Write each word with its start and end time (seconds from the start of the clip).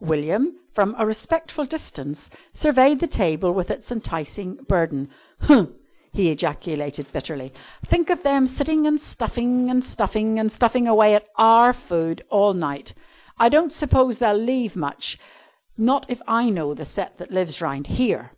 William, 0.00 0.58
from 0.72 0.94
a 0.96 1.04
respectful 1.04 1.66
distance, 1.66 2.30
surveyed 2.54 2.98
the 2.98 3.06
table 3.06 3.52
with 3.52 3.70
its 3.70 3.92
enticing 3.92 4.54
burden. 4.66 5.10
"Huh!" 5.42 5.66
he 6.14 6.30
ejaculated 6.30 7.12
bitterly, 7.12 7.52
"think 7.84 8.08
of 8.08 8.22
them 8.22 8.46
sitting 8.46 8.86
and 8.86 8.98
stuffing, 8.98 9.68
and 9.68 9.84
stuffing, 9.84 10.38
and 10.38 10.50
stuffing 10.50 10.88
away 10.88 11.14
at 11.14 11.28
our 11.36 11.74
food 11.74 12.24
all 12.30 12.54
night! 12.54 12.94
I 13.38 13.50
don't 13.50 13.70
suppose 13.74 14.16
they'll 14.16 14.32
leave 14.34 14.76
much 14.76 15.18
not 15.76 16.06
if 16.08 16.22
I 16.26 16.48
know 16.48 16.72
the 16.72 16.86
set 16.86 17.18
that 17.18 17.30
lives 17.30 17.60
round 17.60 17.88
here!" 17.88 18.30